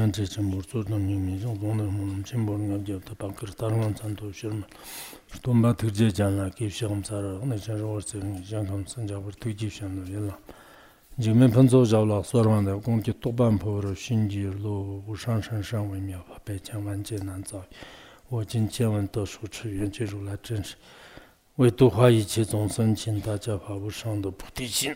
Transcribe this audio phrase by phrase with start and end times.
[0.00, 2.55] yang che che mur tsu nam nying mi zhong gong nam mu nam chen bo
[2.55, 4.65] ngam jeb ta pang kar tar ngang chan to shir ma
[5.33, 8.17] shtom ba tuk je jan la kip shigam sa ra na chan ro war se
[8.17, 10.37] ngi jan kam san ja bar tuk jib shan do yel la
[11.19, 13.93] jig men pan zo zhaw la suar wan da gong ki tok ban po ro
[13.93, 17.43] shin ji lo wu shang shan shang wei miao pa pe chang wan je nan
[17.43, 17.65] zao
[18.29, 20.77] wo jin qian wen de shu chi yuan che ru la zhen shi
[21.57, 24.95] wei du hua yi qi zong sen qin da jia pa wu shang de菩提心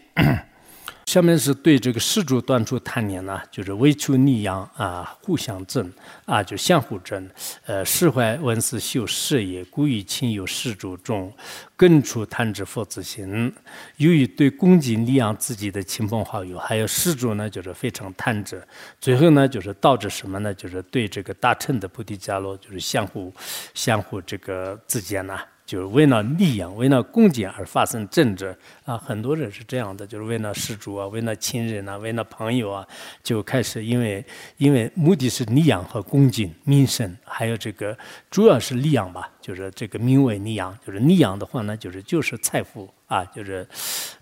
[1.05, 5.89] 下面是对这个施主断处贪念呢，就是为求逆阳啊，互相争
[6.25, 7.29] 啊，就相互争。
[7.65, 11.31] 呃，释怀文思修事业，故于亲友施主中，
[11.77, 13.53] 根除贪执佛子心。
[13.97, 18.61] 由于对恭敬利养自己的亲朋好友，还有施主呢，就是非常贪执。
[18.99, 20.53] 最后呢，就是导致什么呢？
[20.53, 23.31] 就是对这个大乘的菩提伽罗，就是相互
[23.75, 25.39] 相互这个之间呢。
[25.65, 28.55] 就是为了利养、为了恭敬而发生争执
[28.85, 28.95] 啊！
[28.97, 32.87] 很多人是这样的，就是为了施主啊、为了亲人啊、为了朋友啊，
[33.23, 34.23] 就开始因为
[34.57, 37.97] 因为目的是利养和恭敬、民生，还有这个
[38.29, 42.89] 主要是利养吧，就是这个名为溺养，就是溺养的话呢，就是就是财富。
[43.07, 43.63] 啊，就是，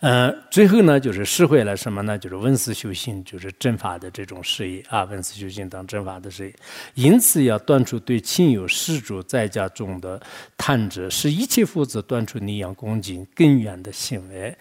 [0.01, 2.17] 呃，最后呢，就是释怀了什么呢？
[2.17, 6.53] 就是文思修行，就是正法的这种事业啊，文思修行当正法的事业。
[6.95, 10.21] 因此要断除对亲友施主在家中的
[10.57, 14.53] 贪执，使一切父子断除逆养恭敬根源的行为。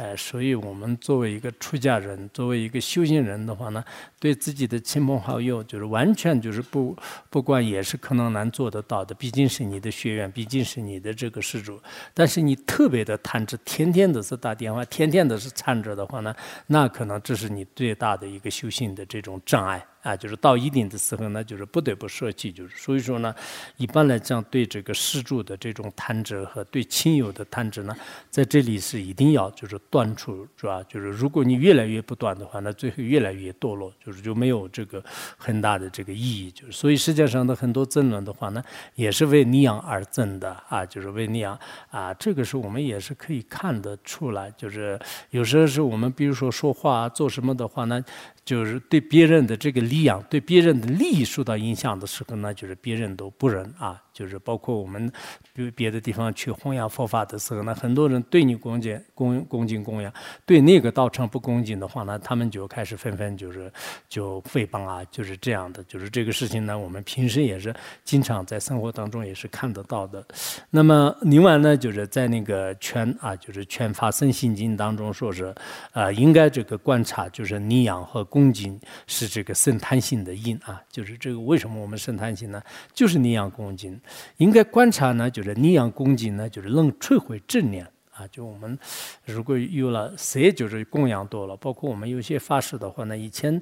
[0.00, 3.84] 哎，所以我们作为一个出家人，作为一个修行人的话呢，
[4.18, 6.96] 对自己的亲朋好友，就是完全就是不
[7.28, 9.14] 不管，也是可能难做得到的。
[9.14, 11.78] 毕竟是你的学员，毕竟是你的这个施主，
[12.14, 16.34] 但是你特别的贪执，天天都是打电话，天天都是缠着的话呢，
[16.68, 19.86] 那可能这是你最大的一个修行的这种障碍。
[20.02, 23.34] 啊，就是到一定的时候呢，就是不得不舍弃，就是所以说呢，
[23.76, 27.94] 一般来讲，对这个施主的这种贪执和对亲友的贪执呢，
[28.30, 30.82] 在这里是一定要就是断除，是吧？
[30.88, 35.04] 就是如果你越来越不断的话，那最后越来越堕落，就是就没有这个
[35.36, 36.50] 很大的这个意义。
[36.50, 38.62] 就是所以世界上的很多争论的话呢，
[38.94, 41.58] 也是为利养而争的啊，就是为利养
[41.90, 44.98] 啊，这个是我们也是可以看得出来，就是
[45.30, 48.02] 有时候是我们比如说说话做什么的话呢。
[48.44, 54.02] 就是对别人的这个利养，对别人的利益受到影响的时候呢，就是别人都不仁啊。
[54.12, 55.10] 就是包括我们，
[55.54, 60.12] 比别的地方去弘扬佛法的时候呢，很多人对你恭敬、恭恭敬供养，
[60.44, 63.72] 对那个道场不恭敬的话呢，他们就开始纷纷就是
[64.10, 65.82] 就诽谤啊，就是这样的。
[65.84, 67.74] 就是这个事情呢，我们平时也是
[68.04, 70.22] 经常在生活当中也是看得到的。
[70.68, 75.54] 那么另外呢，就是在那个全啊，就是全法身心经当中说是，
[75.92, 82.62] 啊，应该这个观察就是尼养和恭敬是这个生贪性的因啊，就是这个为什么我们生贪心呢？
[82.94, 84.00] 就是尼养恭敬。
[84.38, 88.26] 应该观察呢，就是逆养恭敬呢，就是能摧毁正念啊。
[88.28, 88.78] 就我们
[89.26, 93.60] 如果有了谁就是供养多了，包括我们有些法师的话呢，以前。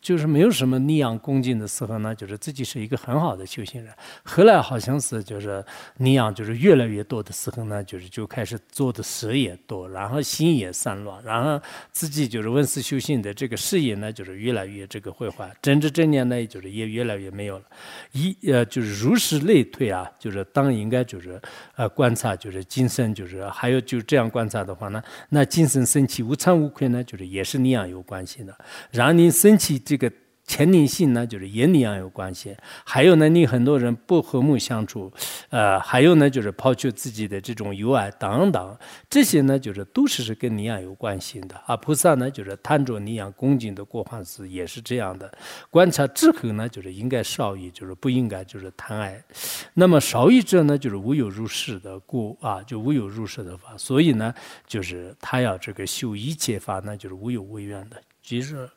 [0.00, 3.92] 就是没有什么逆养恭敬的时候呢，就是自己是一个很好的修行人。
[4.22, 5.62] 后来好像是就是
[5.96, 11.60] 逆养就是越来越多的时候呢，就是就开始做的事也多，然后心也散乱，然后
[11.90, 17.64] 自己就是问世修行的这个事业呢，就是越来越这个毁坏，政治正念呢，就是也越来越没有了。
[18.12, 21.40] 一呃，就是如是类推啊，就是当应该就是
[21.74, 28.56] 呃观察，就是精神就是还有就这样观察的话呢，那精神升起无惭无愧呢，就是也是逆养有关系的，
[28.92, 29.76] 让你升起。
[29.88, 30.12] 这个
[30.44, 32.54] 前灵性呢，就是也你样有关系。
[32.84, 35.10] 还有呢，你很多人不和睦相处，
[35.48, 38.76] 呃，还有呢，就是抛弃自己的这种友爱等等，
[39.08, 41.56] 这些呢，就是都是是跟你样有关系的。
[41.64, 45.32] 啊，菩萨呢，就是贪着你样恭敬的过患时，也是这样的。
[45.70, 49.24] 观察之后呢，就是应该少欲，就是不应该就是贪爱。
[49.72, 53.74] 那么少欲者呢，就是无有入世的故啊，就无有入世的法。
[53.78, 54.34] 所以呢，
[54.66, 57.96] 就是他要这个修一切法呢，就是无有违愿的。
[58.28, 58.68] 其实，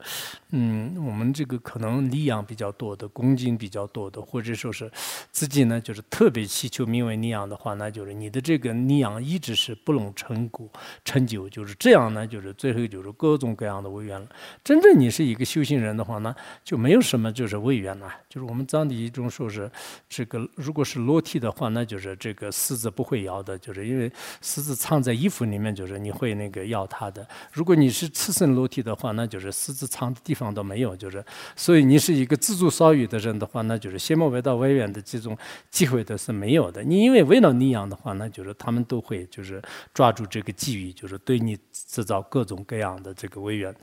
[0.52, 4.90] 嗯，我们这个可能利养比较多的，恭敬比较多的，或者说是
[5.30, 10.70] 自己呢，就是特别祈求名为利养的话，那就是你的这个利养一直是不能成果
[11.04, 14.26] 成就，就是这样呢，就是最后就是各种各样的违愿了。
[14.64, 16.34] 真正你是一个修行人的话呢，
[16.64, 18.10] 就没有什么就是违愿了。
[18.30, 19.70] 就是我们藏地一种说是
[20.08, 24.10] 这个，如果是裸体的话，那就是这个狮子不会咬的，就是因为
[24.40, 27.28] 狮子藏在衣服里面，就是你会那个咬它的。
[27.52, 29.41] 如果你是赤身裸体的话，那就。
[29.42, 35.36] 是私自藏的地方都没有，就是，所以你是一个自助少欲的人的话，那就是先莫为到外缘的这种
[35.72, 36.84] 机会都是没有的。
[36.84, 39.60] 你因为为了你养的话，那就是他们都会就是
[39.94, 43.76] 抓住这个机遇，就是对你制造各种各样的这个威远。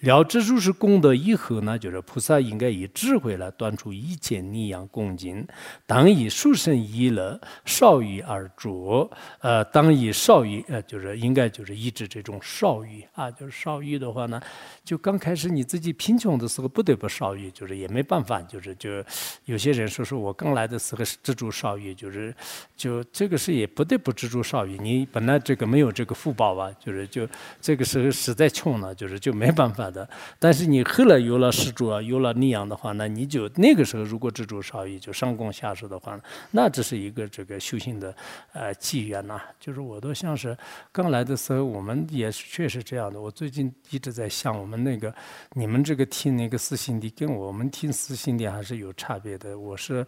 [0.00, 5.46] 了知如是功德以后呢，就是菩萨应该以智慧来断除一切逆养恭敬，
[5.86, 9.08] 当以殊胜一乐少欲而着，
[9.38, 14.42] 呃，当以少欲，呃，就是应该就是抑制这种少欲啊，就是少欲的话呢，
[14.84, 14.98] 就。
[15.04, 19.04] 刚开始你自己贫穷的时候不得不少欲，就是也没办法，就是就
[19.44, 22.34] 有些人说说我刚来的时候是知足少欲，就是
[22.74, 24.78] 就这个是也不得不知足少欲。
[24.78, 27.28] 你本来这个没有这个福报吧，就是就
[27.60, 30.08] 这个时候实在穷了，就是就没办法的。
[30.38, 36.18] 但是你后来有了施主啊，有了利养的话，那你就那个时候如果知足少欲，就上供下施的话，
[36.52, 38.16] 那这是一个这个修行的
[38.54, 39.38] 呃机缘呐。
[39.60, 40.56] 就是我都像是
[40.90, 43.20] 刚来的时候，我们也是确实这样的。
[43.20, 45.12] 我最近一直在想，我们那那个
[45.54, 49.58] 你们这个听那个四心地，跟我们听四心地还是有差别的。
[49.58, 50.06] 我是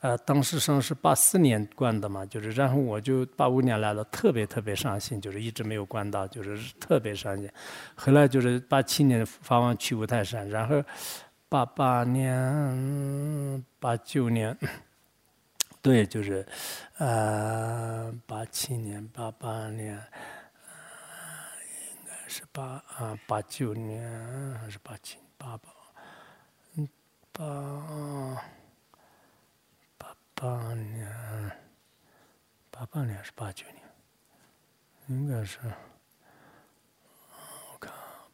[0.00, 7.50] 呃，当时上是八四年关的嘛，就是然后我就八五年来了，特别特别伤心，就是一直没有关到，就是特别伤心。
[7.96, 10.80] 后来就是八七年发往去五台山，然后
[11.48, 14.56] 八八年、八九年。
[15.80, 16.44] 对，就是，
[16.98, 19.98] 呃，八七年、八八年，
[22.28, 25.70] 是八啊八九年还是八七八八，
[26.76, 26.86] 嗯，
[27.32, 28.44] 八
[29.96, 31.10] 八八年，
[32.70, 33.82] 八八年是八九年，
[35.06, 35.58] 应该是，
[37.72, 37.90] 我看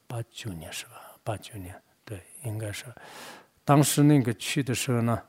[0.08, 1.12] 八九年是吧？
[1.22, 2.86] 八九年，对，应该是，
[3.64, 5.22] 当时那个去的时候呢，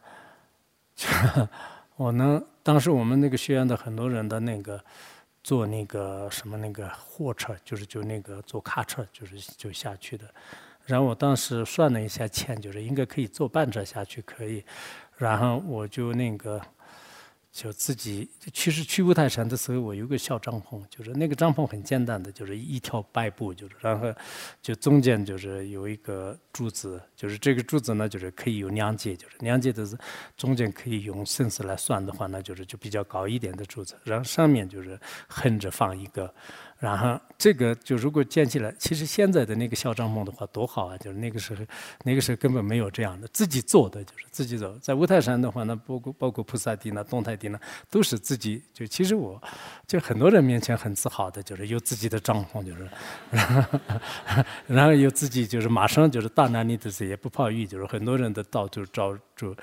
[1.95, 4.83] 我呢，当时我们那个学院的很多人的那个
[5.45, 10.25] 坐那个什么那个货车，就是就那个坐卡车，就是就下去的。
[10.85, 14.65] 然后我当时算了一下钱，就是应该可以坐半车下去可以。
[15.17, 16.59] 然后我就那个。
[17.55, 24.13] 就自己，其实去五台山的时候，我有个小帐篷，就是那个帐篷很简单的，就是一条白布，就是然后
[24.61, 29.97] 就中间就是有一个柱子，就是这个柱子呢，就是可以有两节，就是两节的是
[30.35, 34.99] 中间可以用绳子来算的话，那就是就比较高一点的柱子，然后上面就是
[35.29, 36.35] 横着放一个。
[36.77, 40.97] 然后这个就如果建起来，其实现在的那个小帐篷的话多好啊！
[40.97, 41.63] 就是那个时候，
[42.03, 44.77] 那个时候根本没有这样的，自己做的就是自己走。
[44.79, 47.57] 在五台山的话，那包括包括菩萨地呢、东台地呢，
[47.89, 48.61] 都是自己。
[48.73, 49.41] 就其实我，
[49.87, 52.89] 就很多人面前很自豪的，就是有自己的帐篷，就是，
[54.67, 59.55] 然后有自己就是马上就是大难临的时也不怕雨，就是很多人的到处找住，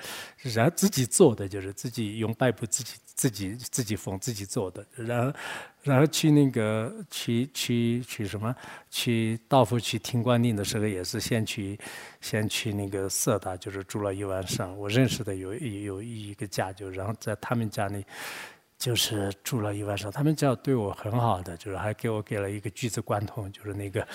[0.55, 5.31] 然后自己做的就是自己用白布自己自己自己缝自己做的，然后。
[5.83, 8.55] 然后去那个去去去什么？
[8.89, 11.77] 去道府去听观音的时候，也是先去
[12.21, 14.77] 先去那个色达，就是住了一晚上。
[14.77, 18.05] 我认识的有有一个家，就然后在他们家里
[18.77, 20.09] 就是住了一晚上。
[20.09, 24.07] 他们家对我很好的，就是还给我给了一个橘子罐头，就是那个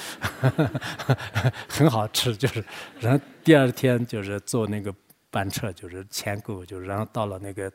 [1.69, 2.35] 很好吃。
[2.35, 2.65] 就是
[2.99, 4.94] 然后第二天就是坐那个
[5.31, 7.70] 班车，就是钱够，就是然后到了那个。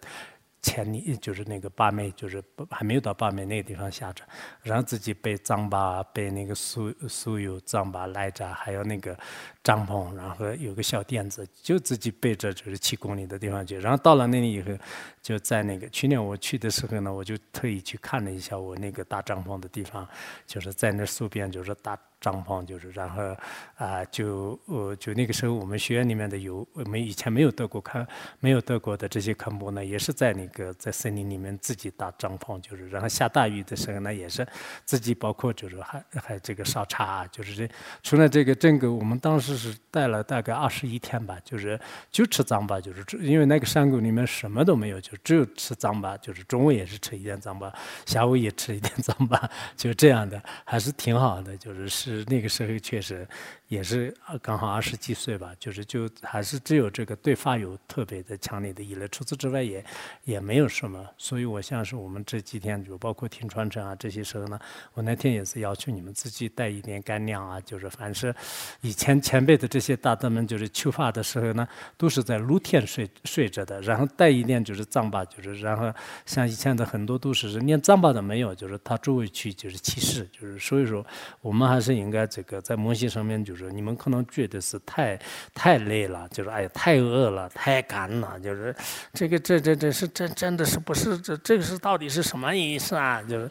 [0.63, 4.24] 前里就是那个八妹，就是还没有到八妹那个地方下着，
[4.62, 9.15] 然后自己被藏巴被那个酥酥油藏巴来着，还有那个
[9.63, 13.80] 帐篷，然后有个小垫子，就自己背着就是七公里的地方去。
[13.80, 14.71] 然后到了那里以后，
[15.21, 20.07] 就在那个去年我去的时候呢，我就特意去看了一下我那个搭帐篷的地方，
[20.45, 21.98] 就是在那树边，就是搭。
[22.24, 23.36] 帐篷就是，然后
[23.75, 28.07] 啊，就呃，就那个时候我们学院里面的有我们以前没有得过看，
[28.39, 34.48] 没有得过的这些科目呢，也是在那个在森林里面自己搭帐篷，就是然后下大雨的时候呢，也是
[34.86, 37.69] 自己包括就是还还这个烧茶，就是这
[38.01, 41.79] 除了这个整个我们当时是待了大概二十一天吧，就是
[42.11, 47.71] 就吃糌粑，就是因为那个山谷里面什么都没有，就只有吃糌粑，就是中午也是吃一点糌粑，
[48.06, 52.25] 下午也吃一点糌粑，就这样的，还是挺好的，就是是。
[52.33, 53.28] 那个时候确实
[53.73, 59.83] 也是刚好二十几岁吧，就是就还是只有这个对发有特别的强烈的依赖，除此之外也
[60.25, 61.03] 也没有什么。
[61.18, 64.59] 所以我像是我们这几天就包括听传承啊这些时候呢，
[64.94, 68.35] 我那天也是要求你们自己带一点干粮啊，就是凡是
[68.81, 75.92] 以前前辈的这些大德们就是求发的时候呢，都是在露天睡睡着的，然后带一点就是藏巴，就是然后
[76.27, 81.03] 像以前的很多都是连藏巴都没有，就是他周围去就是起事，就是所以说
[81.42, 83.62] 我们还是应该这个在模型上面就是。
[83.69, 85.19] 你们可能觉得是太
[85.53, 88.75] 太累了，就是哎呀太饿了，太干了，就是
[89.13, 93.21] 这个这这这是真真的是不是这这个是到底是什么意思啊？
[93.23, 93.49] 就是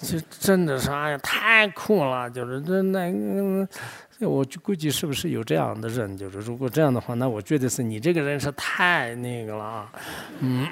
[0.00, 3.10] 就真的是哎呀太苦了，就是这那
[4.20, 6.16] 我就估计是不是有这样的人？
[6.16, 9.90] 就是如果这样的话，那我觉得是你这个人是太那个了，
[10.40, 10.66] 嗯。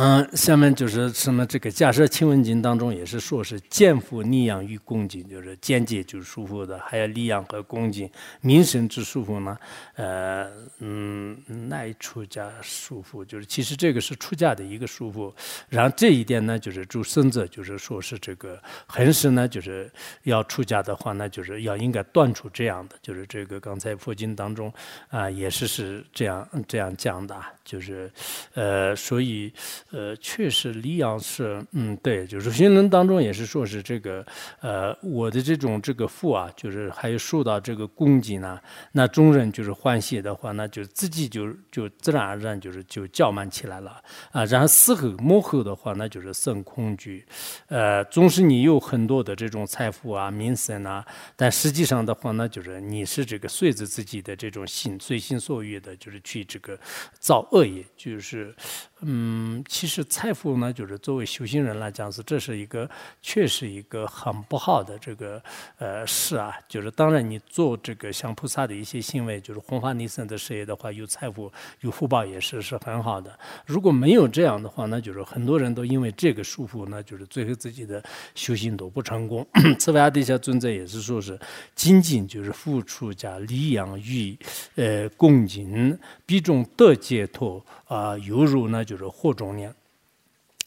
[0.00, 1.44] 嗯，下面就是什么？
[1.44, 8.08] 这个假设清文经当中也是说是见福利养与恭敬，就是间接就是舒服的，还有利养和恭敬，
[8.40, 9.58] 民生之舒服呢。
[9.96, 11.36] 呃，嗯，
[11.68, 15.32] 那再出家束缚，就是其实这个是出家的一个束缚。
[15.68, 19.90] 然后这一点呢，就是诸孙子就是说是这个恒时呢，就是
[20.24, 24.72] 要出家的话，那就是要应该断除这样的，就是这个刚才佛经当中
[25.08, 28.10] 啊，也是是这样这样讲的，就是
[28.54, 29.52] 呃，所以
[29.90, 34.24] 呃，确实李阳是嗯，对，就是新人当中也是说是这个
[34.60, 38.60] 呃，我的这种这个父啊，就是还有受到这个攻击呢，
[38.92, 47.24] 那众人就是欢喜的话，那就自己就就自然而然就是就叫慢起来了啊，然后死后幕后的话，那就是生恐惧，
[47.68, 51.02] 呃，总是你有很多的这种财富啊、名声啊，
[51.34, 56.78] 但实际上的话，那就是你是这个随着自己的这种心随心所欲的，就是去这个
[57.18, 58.54] 造恶业，就是。
[59.02, 62.88] 嗯，其实财富呢，就是作为修行人来讲是，这是一个
[63.22, 65.40] 确实一个很不好的这个
[65.78, 66.52] 呃事啊。
[66.68, 71.50] 就是当然你做这个像菩萨的一些行为，就是弘法利生的事业的话，有财富
[71.80, 73.38] 有福报也是是很好的。
[73.66, 78.02] 如果没有这样的话，那就是很多人都因为这个束缚，那就是最后自己的
[78.34, 79.46] 修行都不成功。
[79.78, 81.38] 此外，底下尊者也是说是
[81.76, 84.36] 仅仅就是付出加礼养与
[84.74, 87.64] 呃恭敬，必中得解脱。
[87.86, 89.74] 啊，犹如呢，就是火中年。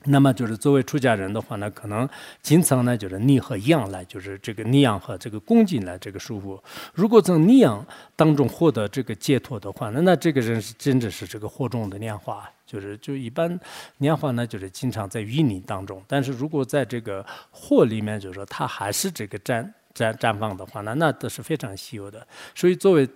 [0.06, 2.10] 那么就是作为出家人的话呢，可能
[2.42, 6.60] 经常呢就是逆和阳来，就是这个逆阳和这个恭敬来这个舒服。
[6.92, 7.86] 如果从逆阳
[8.16, 13.60] 当中获得这个解脱的话，那那这个人是真的是这个火中的莲花，就是就一般
[14.00, 22.26] 莲花呢就是经常在淤泥当中，但是如果在这个火里面，就是说它还是这个绽绽绽放的话，那那都是非常稀有的。
[22.56, 23.08] 所以作为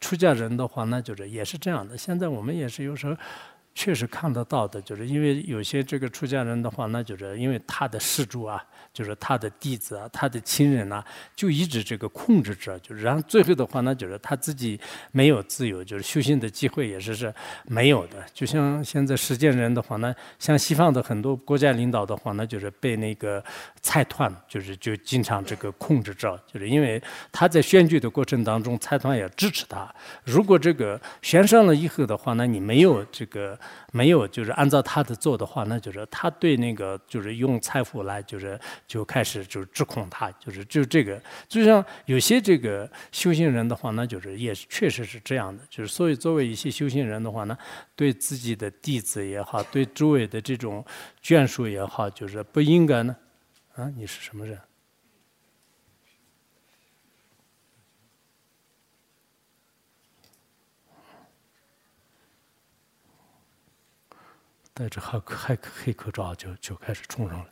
[0.00, 1.94] 出家人的话，那就是也是这样的。
[1.98, 3.14] 现在我们也是有时候。
[3.74, 8.62] 确实看得到的，就是因为有些这个出家人的话，那就是因为他的施主啊，
[8.92, 11.02] 就是他的弟子啊，他的亲人呐，
[11.34, 14.78] 就一直这个控制着，就是然后最后的话，那就是他自己
[15.10, 18.22] 没有自由，就是修行的机会也是是没有的。
[18.34, 23.42] 就像现在实践人的话，呢像西方的很多国家领导的话，那就是被那个
[23.80, 27.02] 财团，就是就经常这个控制着，就是因为
[27.32, 29.92] 他在选举的过程当中，财团也支持他。
[30.24, 33.58] 如果这个选上了以后的话，那你没有这个。
[33.92, 47.56] 没有，就是按照他的做的话，那就是他对那个就是用财富来，就是就开始就是指控他，就是就这个，就像有些这个修行人的话，那就是也确实是这样的，就是所以作为一些修行人的话呢，
[47.94, 50.84] 对自己的弟子也好，对周围的这种
[51.22, 53.14] 眷属也好，就是不应该呢，
[53.74, 54.58] 啊，你是什么人？
[64.74, 67.46] 戴着黑黑黑口罩就就开始冲上了，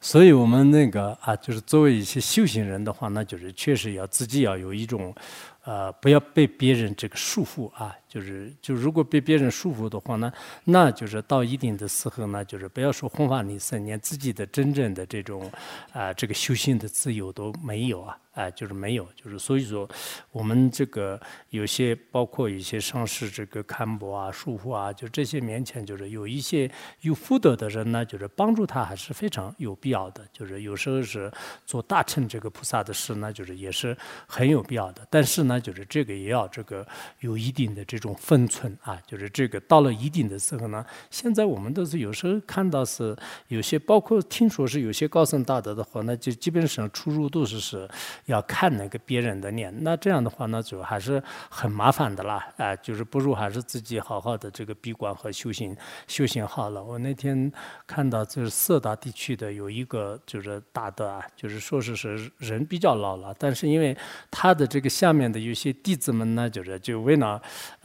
[0.00, 5.14] 所以我们那个啊，就是作为一些修行人的话，那就是确实要自己要有一种，
[5.64, 7.96] 呃，不要被别人这个束缚啊。
[8.10, 10.32] 就是就如果被别人束缚的话呢，
[10.64, 15.48] 那就是到一定的时候呢，就是不要说弘法利生，连自己的真正的这种
[15.92, 19.88] 啊这个修行的自由都没有啊，哎，就是没有，就是所以说
[20.32, 26.68] 我们这个有些包括一些上师这个刊博啊、束缚啊，就这些面前就是有一些
[27.02, 31.30] 有福德的人呢，就是帮助他还是非常有必要的，就是有时候是
[31.64, 36.84] 做大乘这个菩萨的事呢，就是也是很有必要的，但是呢，就是这个也要这个
[37.20, 37.99] 有一定的这。
[38.00, 43.16] 种分寸啊，就是这个到了一定的时候呢，现在我们都是有时候看到是
[43.48, 47.88] 有些，包括听说是有些高僧大德的话，那就基本上出入都是是
[48.24, 55.76] 要看那个别人的脸，那这样的话呢，就还是很麻烦的啦，啊，就是不如还是自己好好的这个闭关和修行，
[56.08, 56.82] 修行好了。
[56.82, 57.52] 我那天
[57.86, 63.96] 看到就是色达地区的有一个就是大德啊，就是说是是人比较老了，但是因为
[64.30, 67.40] 他的这个下面的有些弟子们呢，就是就为了。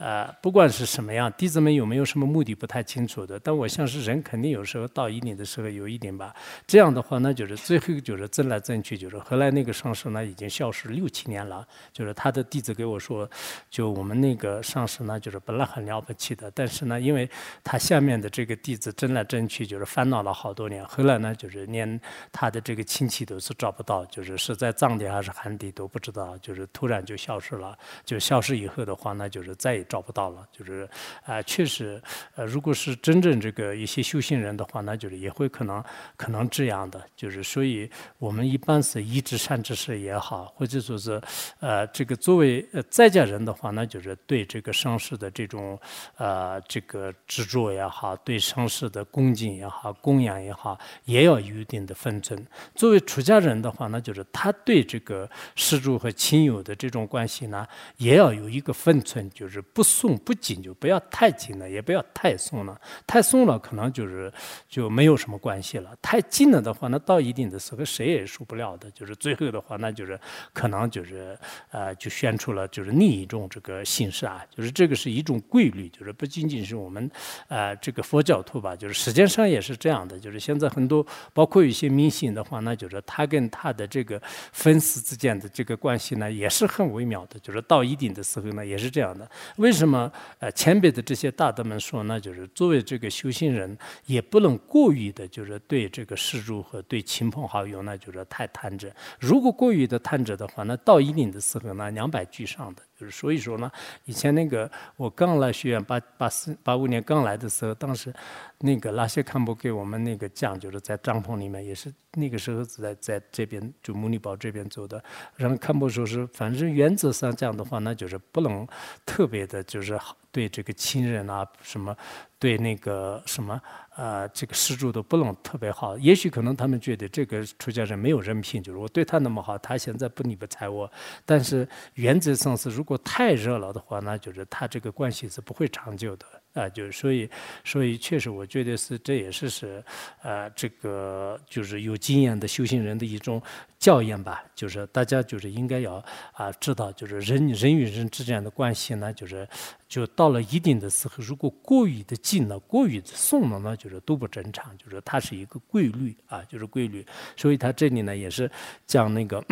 [0.06, 6.32] 呃，不管是什么样，弟子们有没有什么目的不太清楚的，但我想是人肯定有时候到一定的时候有一点吧。
[6.64, 11.66] 这样的话，那就是最后就是争来争去，就是后来那个上师呢已经消失六七年了。
[11.92, 13.28] 就是他的弟子给我说，
[13.68, 17.28] 就我们那个上师呢，就是本来很了不起的，但是呢，因为
[17.64, 20.84] 他下面的这个弟子争来争去，就是烦恼了好多年。
[20.86, 27.76] 后来呢，就是连他的这个亲戚都是找不到，就是是在藏地还是汉地都不知道，就是突然就消失了。
[28.04, 29.95] 就消失以后的话，那就是再也找。
[29.96, 30.46] 找不到了。
[30.52, 30.86] 就是
[31.24, 32.02] 啊，确实，
[32.34, 35.82] 呃，如果是真正这个一些修行人的话，那就是也会可能
[36.18, 37.02] 可能这样的。
[37.16, 41.18] 就是所以，我们一般是一知善知识也好，或者说是
[41.60, 45.80] 呃，这个作为呃在家人的话，那就是对这个上师的这种
[46.18, 52.46] 呃这个执着也好，对上师的恭敬也好、供养也好，也要有一定的分寸。
[52.74, 62.78] 作为出家人的话，那就是他对这个施主和亲友的这种关系呢，也要有一个分寸，就是不松不紧，就不要太紧了，也不要太松了。
[63.06, 64.32] 太松了，可能就是
[64.68, 68.90] 就没有什么关系了；太近了的话，那到一定的时候，谁也受不了的。
[68.90, 70.18] 就是最后的话，那就是
[70.52, 71.38] 可能就是
[71.70, 77.08] 呃，就宣出了就是另一种这个形式啊，就是这个是一种规律，就是不仅仅是我们
[77.48, 80.18] 呃这个佛教徒吧，就是实际上也是这样的。
[80.18, 84.20] 就是现在很多包括一些明星的话，那就是他跟他的这个
[84.52, 87.38] 粉丝之间的这个关系呢，也是很微妙的。
[87.40, 89.30] 就是到一定的时候呢，也是这样的。
[89.56, 92.18] 为什么呃前边的这些大德们说呢？
[92.18, 98.90] 就是作为这个修行人，也不能过于的，就是对这个施主和对亲朋好友那，就是太贪着。
[99.20, 102.82] 如果过于的贪着的话，那到一定的时候那，两败俱伤的。
[102.98, 103.70] 就是所以说呢，
[104.04, 108.12] 以前那个我刚来学院八八四八五年刚来的时候，当时
[108.60, 115.02] 那个拉些堪布给我们那个讲，就是在帐篷里面，也是那个时候在在这边就母尼堡这边做的。
[115.36, 118.66] 然后堪布说是，反正原则上讲的话，那就是不能
[119.04, 121.96] 特别的，就是好对这个亲人啊什么，
[122.38, 123.58] 对那个什么。
[123.96, 130.92] 呃，这个施主都不能特别好，也许可能他们觉得这个出家人没有人品，就是我对他那么好，他现在不理不睬我。
[131.24, 136.26] 但是原则上是，如果太热了的话，那就是他这个关系是不会长久的。
[136.56, 137.28] 啊，就是所以，
[137.64, 139.84] 所以确实，我觉得是这也是是，
[140.22, 143.40] 呃，这个就是有经验的修行人的一种
[143.78, 144.42] 教验吧。
[144.54, 149.46] 就是大家就是应该要啊知道，就是人人与人之间的关系呢，就是
[149.86, 154.74] 就到了一定的时候，如果过于的近了，过于的送了呢，就是都不正常。
[154.78, 157.04] 就是它是一个规律啊，就是规律。
[157.36, 158.50] 所以他这里呢也是
[158.86, 159.44] 讲那个。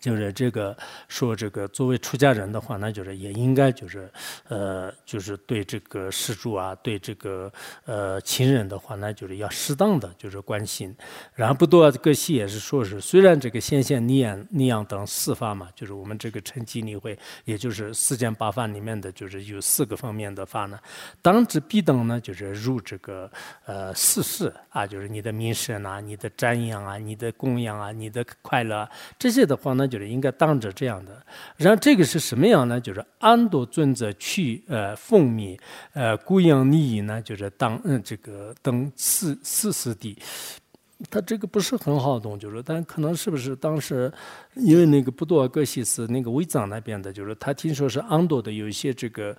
[0.00, 0.76] 就是这个
[1.08, 4.08] 说这个作为出家人的话，那就是也应该就是
[4.46, 7.52] 呃，就是对这个施主啊，对这个
[7.84, 10.94] 呃亲人的话，那就是要适当的就是关心。
[11.34, 20.78] 然后不多个戏也是说是，虽然这个显现尼样尼样等四法嘛，就是我们这个成吉理会，也就是四件八法里面的就是有四个方面的法呢。
[21.20, 23.28] 当之必等呢，就是入这个
[23.66, 28.88] 呃四事啊，就是你的名声啊，你的瞻仰啊，你的供养啊，你的快乐
[29.18, 29.87] 这些的话呢。
[29.88, 31.24] 就是应该当着这样的，
[31.56, 32.80] 然后这个是什么样呢？
[32.80, 35.58] 就是安多尊者去呃奉命
[35.92, 37.20] 呃供养利益呢？
[37.22, 40.16] 就是当嗯这个等四四师弟，
[41.10, 44.12] 他这个不是很好懂，就是但可能是不是当时
[44.54, 49.36] 因为那个布多尔格西斯那个维藏那边的，就是他听说是安多的有一些这个。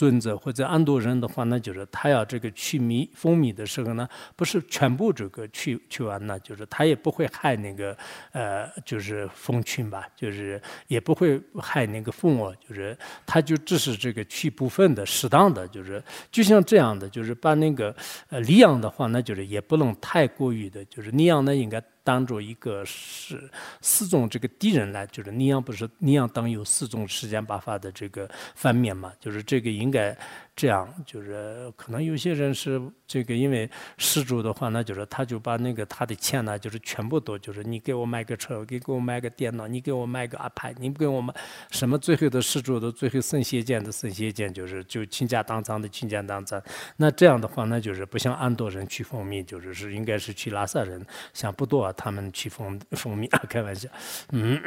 [0.00, 7.94] 尊者或者安多人的话，那就是他要这个去米蜂蜜的时候呢，不是全部这个去去完呢，就是他也不会害那个
[8.32, 17.94] 呃，就是蜂群吧，就是也不会害那个蜂窝，就是他就只是这个去部分的适当的，就是就像这样的，就是把那个
[18.30, 21.78] 呃离养的话，那就是也不能太过于的，就是离养呢应该。
[22.04, 30.16] 当做一个是四种这个敌人来，就是你要不是你要当有四种时间八法的这个反面嘛，就是这个应该。
[30.60, 41.34] 这样就是可能有些人是这个，因为施主的话，那就是他就把那个他的钱呢，就是全部都就是你给我买个车，给给我买个电脑，你给我买个 iPad，你不给我买
[41.70, 46.62] 什么最后的施主的最后圣贤见的圣贤见，就是就倾家荡产的倾家荡产。
[46.98, 53.88] 那这样的话，那就是不像安多人去蜂蜜，就是是应该是去拉萨人，像不多他们去蜂蜂蜜啊， 开玩笑，
[54.32, 54.60] 嗯。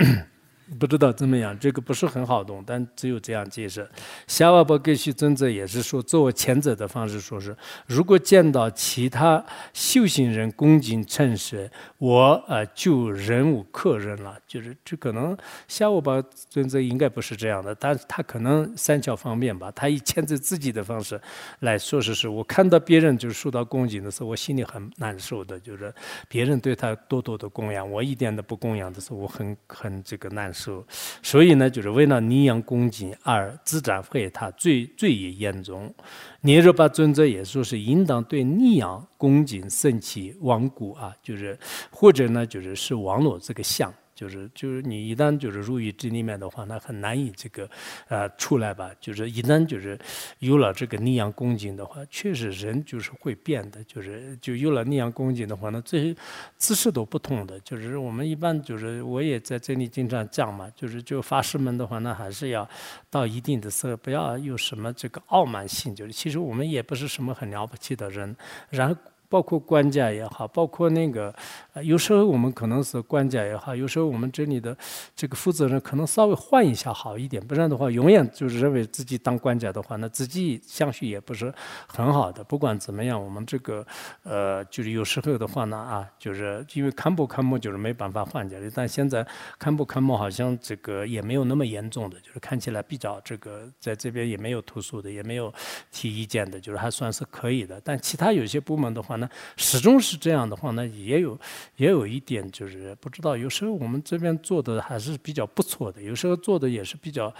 [0.73, 3.87] 不知道怎么样，这个不是很好懂，但只有这样解释。
[4.27, 7.55] 夏瓦波格西尊者也是说，作为前者的方式说是，
[7.85, 14.37] 如果见到其他修行人恭敬称是，我呃就忍无可忍了。
[14.47, 21.19] 就是这可能夏瓦波尊者应该不是这样的，但是他可能三巧方面吧，他以牵制自己的方式
[21.59, 25.93] 来说是是，我看到别人就是受到恭敬的时候，我心里很难受的，就是
[26.27, 30.62] 别人对他多多的供养，我一点都不供养的时候，我很很这个难受。
[30.63, 30.87] 所
[31.21, 35.93] 所以呢，就是为了逆养恭敬而自斩害他，罪罪也严重。
[36.41, 41.57] 涅若把尊者也说是应当对逆养恭敬升起亡故啊，就是
[41.91, 47.69] 或者呢，就是是网络这个相就是就是你一旦就是入于这里面的话，那很难以这个
[48.07, 48.91] 呃出来吧。
[48.99, 49.97] 就是一旦就是
[50.39, 53.83] 有了这个逆阳恭敬的话，确实人就是会变的。
[53.85, 56.15] 就是就有了逆阳恭敬的话，那这些
[56.57, 57.59] 姿势都不同的。
[57.61, 62.67] 就是我们一般就是我也在这里经常讲嘛，就是就法师们的话，那还是要
[63.09, 65.95] 到一定的时候，不要有什么这个傲慢性。
[65.95, 68.35] 就是其实我们也不是什么很了不起的人，
[68.69, 68.95] 然后。
[69.33, 71.33] 包括官家也好，包括那个，
[71.81, 74.77] 有时候我们可能是官家也好，有时候我们这里的
[75.15, 81.51] 这个负责人可能稍微换一下好一点，不然的话，永远就是认为自己当官家的话，那自己相续也不是
[81.87, 82.43] 很好的。
[82.43, 83.83] 不管怎么样，我们这个
[84.21, 89.25] 呃，就是有时候的话呢啊，就是因为看不看木就是没办法换家的，但现在
[89.57, 95.51] 看不看木好像这个也没有那么严重的，就是看起来比较这个在这边也没有投诉的，也没有
[95.91, 97.81] 提意见的，就是还算是可以的。
[97.83, 99.22] 但其他有些部门的话呢。
[99.57, 101.39] 始终是这样的话呢，也有
[101.77, 107.33] 也有一点就是不知道，有时候我们这边做的还是比较不错的，有时候做的也是比较。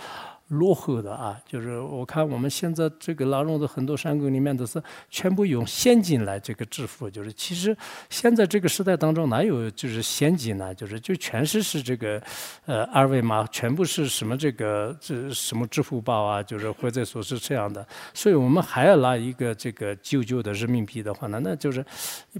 [0.54, 7.76] 落后的啊，就是我看我们现在这个拉拢的很多山沟里面都是全部用现金来这个支付，就是其实
[8.10, 10.74] 现在这个时代当中哪有就是现金呢？
[10.76, 12.22] 就是就全是是这个
[12.66, 21.84] 呃二维码，全部是什么这个这什么支付宝啊，就是或者说是这样的，所以我们还要拿一个这个旧旧的人民币的话呢，那就是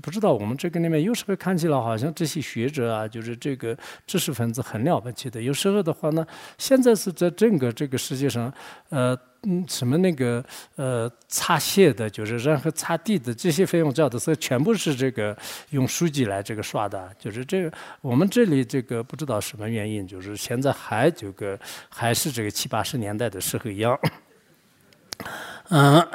[0.04, 6.24] 不知道我们这个里面有时候看起来好像这些学者啊，就是这个知识分子很了不起的，有时候的话呢，
[6.60, 7.98] 现在是在整个这个。
[8.04, 8.54] 实际上，
[8.90, 10.44] 呃，嗯，什么那个
[10.76, 15.38] 呃，擦鞋的，就是任何擦地的这些费用交的是全部是这个
[15.70, 23.98] 用书籍来这个刷的，就是这个我们这里这个不知道什么原因，就是现在还这个还是这个七八十年代的时候一样，
[25.70, 26.06] 嗯。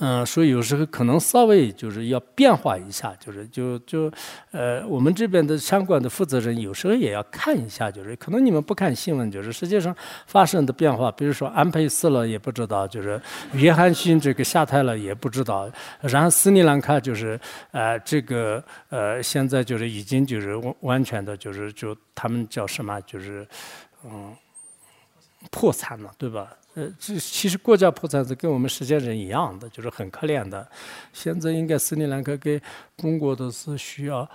[0.00, 4.08] 嗯，所以有时候可能稍微就是要变化一下，就是就就，
[4.52, 9.92] 呃，我们这边的相关的负责人有时候也要看一下，就是可能你们不看新闻，就是实际上
[10.26, 13.20] 发生的变化，比如说安倍死了也不知道，就是
[13.54, 15.68] 约翰逊这个下台了也不知道，
[16.00, 17.38] 然后斯里兰卡就是
[17.72, 23.44] 呃这个呃现在就是已经就是完完全的就是就他们叫什么就是
[24.04, 24.32] 嗯
[25.50, 26.52] 破产了，对吧？
[26.78, 30.64] 呃，这其实国家破产是跟我们世界人一样的，就是很可怜的。
[31.12, 32.62] 现在应该斯里兰卡给
[32.96, 34.28] 中国都是需要。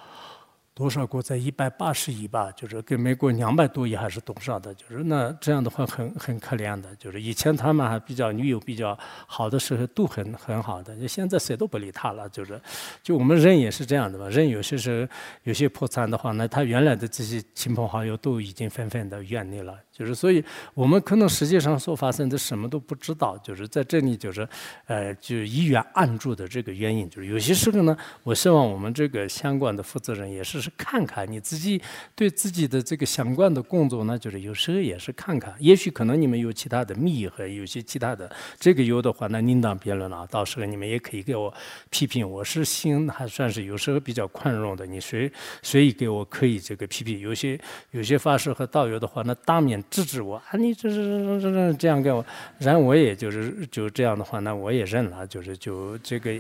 [0.76, 12.60] 多少国在一百八十亿吧，就是跟美国两百多亿还是多少的，就是那这样的话很很可怜的，就是以前他们还比较女友比较好的时候都很很好的，就现在谁都不理他了，就是
[13.04, 15.08] 就我们人也是这样的嘛，人有些时候
[15.44, 24.48] 有些破产的话，那他原来的这些亲朋好友都已经纷纷的远离了，就是所以我们可能实际上所发生的什么都不知道，就是在这里就是
[24.88, 30.63] 呃就一元按住的这个原因，就是有些时候呢，我希望我们这个相关的负责人也是。
[30.64, 31.82] 是看看你自己
[32.16, 40.26] 对自己的这个相关的工作呢，就是有时候也是看看，也许可能你们有其他的密和有些其他的这个有的话，那另当别论了。
[40.28, 41.54] 到时候你们也可以给我
[41.90, 44.86] 批评，我是心还算是有时候比较宽容的。
[44.86, 45.30] 你随
[45.62, 47.60] 随意给我可以这个批评，有些
[47.92, 52.26] 有些法师和道友的话，那当面制止我啊，你这这这这这样给我，
[52.60, 56.34] 然后我也就是就这样的话，那我也认了，就是就这个。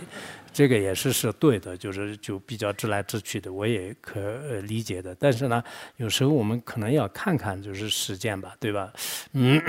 [0.53, 4.21] 这个也是是对的，就是就比较直来直去的，我也可
[4.61, 5.15] 理解的。
[5.15, 5.63] 但是呢，
[5.97, 8.93] 有时候我们可能要看看就是实践吧，对吧？
[9.33, 9.61] 嗯。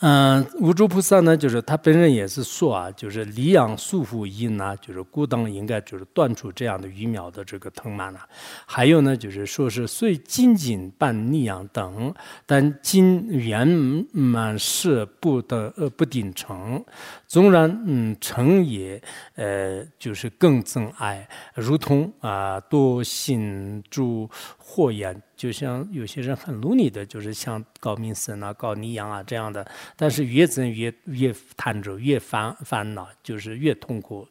[0.00, 8.20] 嗯，无著菩萨呢，就是他本人也是说啊，就是离养束缚因呢，就是故当应该就是断除这样的愚妙的这个藤蔓了。
[8.66, 13.66] 还有呢，就是说是虽仅仅半逆养等，但今圆
[14.12, 16.84] 满是不得呃不顶成，
[17.26, 19.02] 纵然嗯成也
[19.34, 24.28] 呃就是更增爱，如同啊多心诸
[24.58, 25.22] 火焰。
[25.36, 34.26] 就像有些人很努力的，就是像搞民生啊、搞利养啊这样的，但是越增越越贪着，越烦烦恼，就是越痛苦。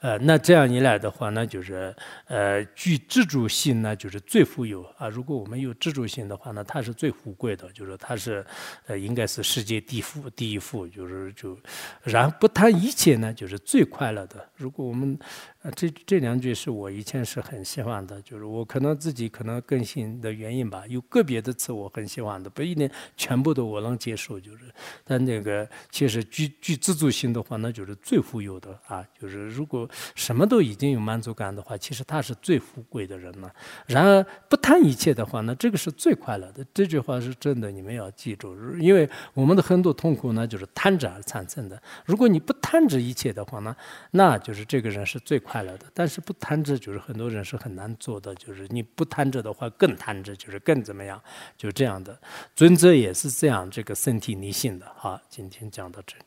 [0.00, 1.94] 呃，那这样一来的话，那就是
[2.26, 5.08] 呃具自主性呢，就是最富有啊。
[5.08, 8.44] 如果我们有自主性的话，那他是最富贵的，就是他是
[8.86, 11.56] 呃应该是世界第富第一富，就是就
[12.02, 14.44] 然后不谈一切呢，就是最快乐的。
[14.56, 15.16] 如果我们
[15.62, 24.64] 啊，这这两句是我以前是很喜欢的，就是我可能自己可能更新的原因吧，有个别的词我很喜欢的，不一定全部都我能接受，就是，
[25.04, 33.52] 但那个其实具具自主性的话，那就是最富有的啊，就是如果什么都已经有满足感的话，其实他是最富贵的人了。
[33.86, 36.64] 然而不贪一切的话，那这个是最快乐的。
[36.72, 41.78] 这句话是真的，你们要记住，因为我们的很多痛苦呢，就是贪着而产生的。
[42.06, 43.76] 如果你不贪着一切的话呢，
[44.12, 45.38] 那就是这个人是最。
[45.38, 45.86] 快乐的。
[45.92, 51.20] 但是不贪着，就是很多人是很难做的，就是你不贪着的话，更贪着，就是更怎么样，
[51.56, 52.16] 就这样的。
[52.54, 54.86] 尊者也是这样，这个身体逆性的。
[54.96, 56.22] 好，今天讲到这里。